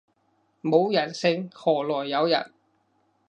[0.63, 2.51] 冇人性何來有人